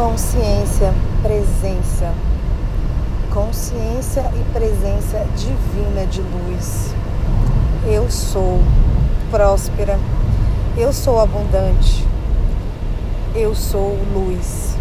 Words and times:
consciência, 0.00 0.94
presença, 1.20 2.14
consciência 3.30 4.32
e 4.34 4.44
presença 4.50 5.26
divina 5.36 6.06
de 6.06 6.22
luz. 6.22 6.94
Eu 7.86 8.10
sou 8.10 8.62
próspera, 9.30 9.98
eu 10.74 10.90
sou 10.90 11.20
abundante, 11.20 12.08
eu 13.34 13.54
sou 13.54 13.98
luz. 14.14 14.74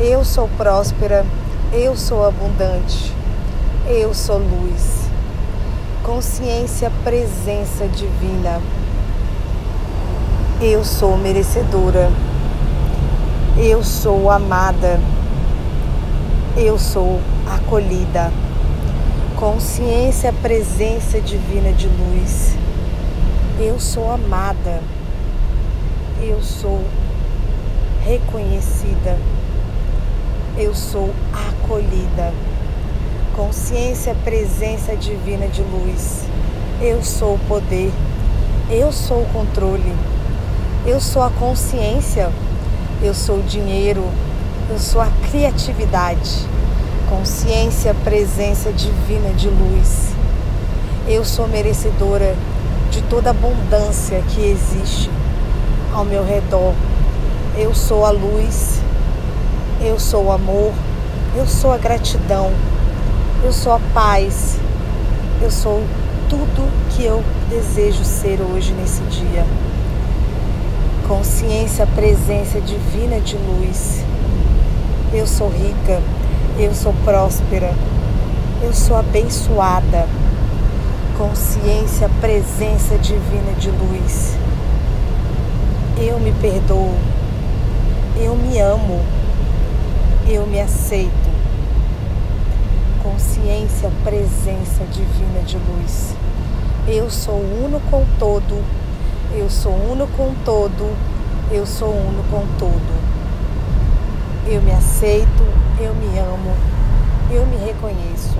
Eu 0.00 0.24
sou 0.24 0.48
próspera, 0.56 1.24
eu 1.72 1.96
sou 1.96 2.26
abundante, 2.26 3.14
eu 3.86 4.12
sou 4.12 4.38
luz. 4.38 5.08
Consciência, 6.02 6.90
presença 7.04 7.86
divina. 7.86 8.60
Eu 10.60 10.84
sou 10.84 11.16
merecedora. 11.16 12.10
Eu 13.62 13.84
sou 13.84 14.30
amada. 14.30 14.98
Eu 16.56 16.78
sou 16.78 17.20
acolhida. 17.46 18.32
Consciência, 19.36 20.32
presença 20.32 21.20
divina 21.20 21.70
de 21.70 21.86
luz. 21.86 22.56
Eu 23.60 23.78
sou 23.78 24.10
amada. 24.10 24.80
Eu 26.22 26.42
sou 26.42 26.82
reconhecida. 28.02 29.18
Eu 30.56 30.74
sou 30.74 31.10
acolhida. 31.30 32.32
Consciência, 33.36 34.16
presença 34.24 34.96
divina 34.96 35.46
de 35.48 35.60
luz. 35.60 36.24
Eu 36.80 37.04
sou 37.04 37.34
o 37.34 37.40
poder. 37.40 37.92
Eu 38.70 38.90
sou 38.90 39.20
o 39.20 39.28
controle. 39.34 39.94
Eu 40.86 40.98
sou 40.98 41.20
a 41.20 41.28
consciência 41.28 42.32
eu 43.02 43.14
sou 43.14 43.38
o 43.38 43.42
dinheiro, 43.42 44.04
eu 44.68 44.78
sou 44.78 45.00
a 45.00 45.08
criatividade, 45.30 46.46
consciência, 47.08 47.94
presença 48.04 48.70
divina 48.72 49.30
de 49.30 49.48
luz. 49.48 50.10
Eu 51.08 51.24
sou 51.24 51.48
merecedora 51.48 52.36
de 52.90 53.00
toda 53.02 53.30
abundância 53.30 54.22
que 54.28 54.42
existe 54.42 55.10
ao 55.94 56.04
meu 56.04 56.24
redor. 56.24 56.74
Eu 57.56 57.74
sou 57.74 58.04
a 58.04 58.10
luz, 58.10 58.82
eu 59.80 59.98
sou 59.98 60.26
o 60.26 60.32
amor, 60.32 60.72
eu 61.34 61.46
sou 61.46 61.72
a 61.72 61.78
gratidão, 61.78 62.52
eu 63.42 63.52
sou 63.52 63.72
a 63.72 63.80
paz, 63.94 64.58
eu 65.40 65.50
sou 65.50 65.82
tudo 66.28 66.70
que 66.90 67.02
eu 67.02 67.24
desejo 67.48 68.04
ser 68.04 68.40
hoje 68.42 68.72
nesse 68.74 69.00
dia 69.04 69.46
consciência, 71.10 71.88
presença 71.88 72.60
divina 72.60 73.18
de 73.18 73.36
luz. 73.36 74.04
Eu 75.12 75.26
sou 75.26 75.48
rica, 75.48 76.00
eu 76.56 76.72
sou 76.72 76.94
próspera, 77.04 77.74
eu 78.62 78.72
sou 78.72 78.96
abençoada. 78.96 80.06
Consciência, 81.18 82.08
presença 82.20 82.96
divina 82.96 83.50
de 83.58 83.70
luz. 83.72 84.36
Eu 85.98 86.20
me 86.20 86.30
perdoo, 86.34 86.94
eu 88.16 88.36
me 88.36 88.60
amo, 88.60 89.00
eu 90.28 90.46
me 90.46 90.60
aceito. 90.60 91.10
Consciência, 93.02 93.90
presença 94.04 94.84
divina 94.84 95.40
de 95.44 95.56
luz. 95.56 96.14
Eu 96.86 97.10
sou 97.10 97.34
uno 97.34 97.82
com 97.90 98.04
todo 98.16 98.64
eu 99.32 99.48
sou 99.48 99.72
uno 99.72 100.08
com 100.16 100.34
todo, 100.44 100.90
eu 101.52 101.64
sou 101.64 101.90
uno 101.90 102.24
com 102.30 102.44
todo. 102.58 103.00
Eu 104.46 104.60
me 104.60 104.72
aceito, 104.72 105.44
eu 105.78 105.94
me 105.94 106.18
amo, 106.18 106.52
eu 107.30 107.46
me 107.46 107.56
reconheço. 107.56 108.36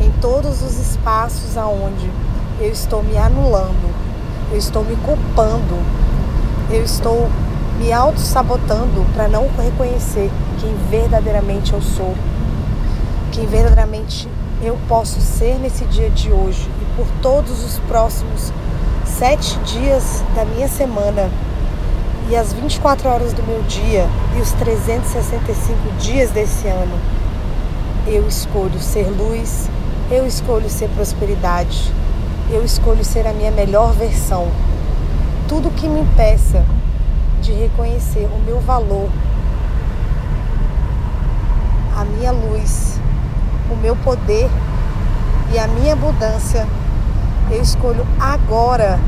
Em 0.00 0.10
todos 0.20 0.62
os 0.62 0.78
espaços 0.78 1.56
aonde 1.56 2.08
eu 2.60 2.70
estou 2.70 3.02
me 3.02 3.16
anulando, 3.16 3.92
eu 4.52 4.58
estou 4.58 4.84
me 4.84 4.94
culpando, 4.96 5.76
eu 6.70 6.84
estou 6.84 7.28
me 7.78 7.92
auto-sabotando 7.92 9.04
para 9.14 9.26
não 9.26 9.48
reconhecer 9.56 10.30
quem 10.60 10.74
verdadeiramente 10.88 11.72
eu 11.72 11.82
sou, 11.82 12.14
quem 13.32 13.46
verdadeiramente 13.46 14.28
eu 14.62 14.78
posso 14.88 15.20
ser 15.20 15.58
nesse 15.58 15.84
dia 15.86 16.10
de 16.10 16.30
hoje 16.30 16.68
e 16.80 16.96
por 16.96 17.06
todos 17.20 17.64
os 17.64 17.78
próximos 17.80 18.52
sete 19.18 19.58
dias 19.64 20.22
da 20.36 20.44
minha 20.44 20.68
semana 20.68 21.28
e 22.30 22.36
as 22.36 22.52
24 22.52 23.08
horas 23.08 23.32
do 23.32 23.42
meu 23.42 23.60
dia 23.62 24.06
e 24.36 24.40
os 24.40 24.52
365 24.52 25.96
dias 25.98 26.30
desse 26.30 26.68
ano, 26.68 26.96
eu 28.06 28.28
escolho 28.28 28.78
ser 28.78 29.08
luz, 29.08 29.68
eu 30.08 30.24
escolho 30.24 30.70
ser 30.70 30.88
prosperidade, 30.90 31.92
eu 32.48 32.64
escolho 32.64 33.04
ser 33.04 33.26
a 33.26 33.32
minha 33.32 33.50
melhor 33.50 33.92
versão. 33.92 34.46
Tudo 35.48 35.68
que 35.72 35.88
me 35.88 36.02
impeça 36.02 36.64
de 37.42 37.50
reconhecer 37.52 38.28
o 38.32 38.38
meu 38.46 38.60
valor, 38.60 39.10
a 41.96 42.04
minha 42.04 42.30
luz, 42.30 43.00
o 43.68 43.74
meu 43.74 43.96
poder 43.96 44.48
e 45.52 45.58
a 45.58 45.66
minha 45.66 45.94
abundância 45.94 46.68
eu 47.50 47.62
escolho 47.62 48.06
agora 48.20 48.98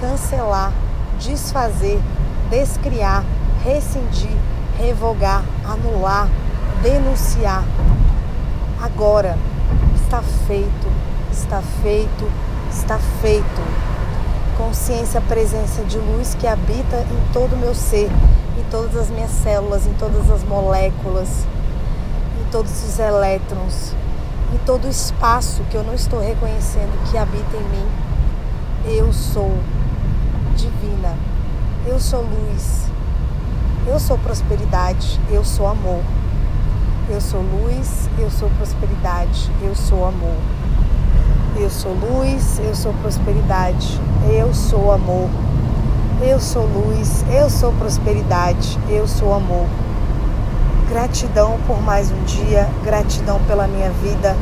cancelar, 0.00 0.72
desfazer, 1.18 2.00
descriar, 2.48 3.24
rescindir, 3.64 4.36
revogar, 4.78 5.42
anular, 5.64 6.28
denunciar. 6.82 7.64
Agora 8.80 9.36
está 9.96 10.22
feito, 10.46 10.86
está 11.32 11.60
feito, 11.82 12.30
está 12.70 12.98
feito. 13.20 13.84
Consciência, 14.56 15.20
presença 15.20 15.82
de 15.82 15.98
luz 15.98 16.36
que 16.36 16.46
habita 16.46 16.98
em 16.98 17.32
todo 17.32 17.54
o 17.54 17.58
meu 17.58 17.74
ser, 17.74 18.08
em 18.56 18.62
todas 18.70 18.96
as 18.96 19.10
minhas 19.10 19.30
células, 19.30 19.84
em 19.84 19.94
todas 19.94 20.30
as 20.30 20.44
moléculas, 20.44 21.44
em 22.40 22.50
todos 22.52 22.70
os 22.84 22.98
elétrons 23.00 23.94
e 24.54 24.58
todo 24.64 24.88
espaço 24.88 25.62
que 25.70 25.76
eu 25.76 25.82
não 25.82 25.94
estou 25.94 26.20
reconhecendo 26.20 26.92
que 27.10 27.18
habita 27.18 27.56
em 27.56 27.68
mim. 27.68 27.86
Eu 28.96 29.12
sou 29.12 29.52
divina, 30.56 31.16
eu 31.86 31.98
sou 31.98 32.20
luz, 32.20 32.84
eu 33.86 33.98
sou 33.98 34.16
prosperidade, 34.18 35.20
eu 35.30 35.44
sou 35.44 35.66
amor. 35.66 36.00
Eu 37.08 37.20
sou 37.20 37.40
luz, 37.40 38.08
eu 38.18 38.30
sou 38.30 38.48
prosperidade, 38.50 39.50
eu 39.60 39.74
sou 39.74 40.06
amor. 40.06 40.36
Eu 41.56 41.68
sou 41.68 41.92
luz, 41.92 42.58
eu 42.60 42.74
sou 42.74 42.94
prosperidade, 42.94 44.00
eu 44.30 44.54
sou 44.54 44.92
amor. 44.92 45.28
Eu 46.22 46.40
sou 46.40 46.64
luz, 46.64 47.24
eu 47.30 47.50
sou 47.50 47.72
prosperidade, 47.72 48.78
eu 48.88 49.06
sou 49.06 49.34
amor. 49.34 49.66
Gratidão 50.88 51.58
por 51.66 51.80
mais 51.80 52.10
um 52.10 52.24
dia, 52.24 52.68
gratidão 52.84 53.40
pela 53.48 53.66
minha 53.66 53.90
vida, 53.90 54.36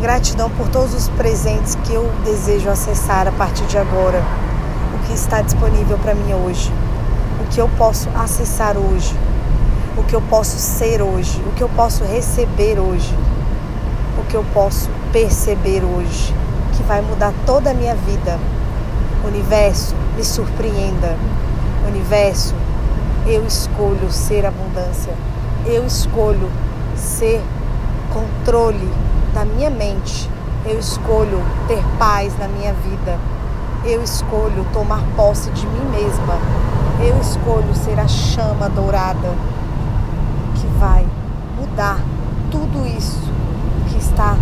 gratidão 0.00 0.48
por 0.48 0.66
todos 0.68 0.94
os 0.94 1.08
presentes 1.10 1.74
que 1.84 1.92
eu 1.92 2.10
desejo 2.24 2.70
acessar 2.70 3.28
a 3.28 3.32
partir 3.32 3.64
de 3.66 3.76
agora. 3.76 4.22
O 4.94 5.06
que 5.06 5.12
está 5.12 5.42
disponível 5.42 5.98
para 5.98 6.14
mim 6.14 6.32
hoje, 6.32 6.72
o 7.40 7.46
que 7.50 7.60
eu 7.60 7.68
posso 7.76 8.08
acessar 8.16 8.78
hoje, 8.78 9.14
o 9.94 10.02
que 10.02 10.16
eu 10.16 10.22
posso 10.22 10.58
ser 10.58 11.02
hoje, 11.02 11.38
o 11.46 11.52
que 11.52 11.62
eu 11.62 11.68
posso 11.68 12.02
receber 12.04 12.80
hoje, 12.80 13.14
o 14.18 14.24
que 14.24 14.34
eu 14.34 14.44
posso 14.54 14.88
perceber 15.12 15.84
hoje, 15.84 16.34
que 16.74 16.82
vai 16.84 17.02
mudar 17.02 17.34
toda 17.44 17.70
a 17.70 17.74
minha 17.74 17.94
vida. 17.94 18.40
Universo, 19.26 19.94
me 20.16 20.24
surpreenda. 20.24 21.16
Universo, 21.86 22.54
eu 23.26 23.46
escolho 23.46 24.10
ser 24.10 24.46
abundância 24.46 25.12
eu 25.66 25.86
escolho 25.86 26.50
ser 26.96 27.42
controle 28.12 28.88
da 29.32 29.44
minha 29.44 29.70
mente. 29.70 30.28
Eu 30.64 30.78
escolho 30.78 31.42
ter 31.68 31.82
paz 31.98 32.36
na 32.38 32.48
minha 32.48 32.72
vida. 32.72 33.18
Eu 33.84 34.02
escolho 34.02 34.66
tomar 34.72 35.02
posse 35.16 35.50
de 35.50 35.66
mim 35.66 35.84
mesma. 35.90 36.36
Eu 37.00 37.18
escolho 37.20 37.74
ser 37.74 37.98
a 37.98 38.08
chama 38.08 38.68
dourada 38.68 39.30
que 40.56 40.66
vai 40.78 41.06
mudar 41.58 42.00
tudo 42.50 42.86
isso 42.86 43.20
que 43.88 43.98
está 43.98 44.36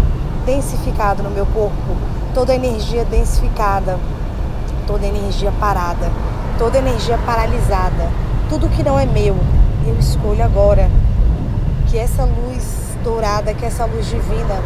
densificado 0.45 1.23
no 1.23 1.31
meu 1.31 1.47
corpo, 1.47 1.97
toda 2.35 2.55
energia 2.55 3.05
densificada, 3.05 3.99
toda 4.87 5.07
energia 5.07 5.53
parada, 5.61 6.11
toda 6.59 6.79
energia 6.79 7.19
paralisada, 7.25 8.11
tudo 8.49 8.69
que 8.69 8.83
não 8.83 8.99
é 8.99 9.07
meu, 9.07 9.37
eu 9.87 9.99
escolho 9.99 10.45
agora 10.45 10.91
que 11.91 11.99
essa 11.99 12.25
luz 12.25 12.63
dourada, 13.03 13.53
que 13.53 13.67
essa 13.67 13.85
luz 13.85 14.07
divina 14.07 14.63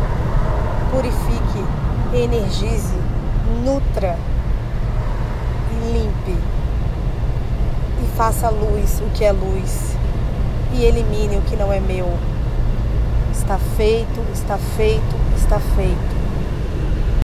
purifique, 0.91 1.65
energize, 2.13 2.95
nutra 3.65 4.19
e 5.73 5.93
limpe 5.93 6.39
e 8.03 8.17
faça 8.17 8.51
luz 8.51 9.01
o 9.01 9.11
que 9.15 9.25
é 9.25 9.33
luz 9.33 9.97
e 10.75 10.85
elimine 10.85 11.39
o 11.39 11.43
que 11.43 11.57
não 11.57 11.73
é 11.73 11.81
meu. 11.81 12.13
Está 13.33 13.59
feito, 13.77 14.21
está 14.33 14.59
feito, 14.59 15.17
está 15.37 15.59
feito. 15.59 16.14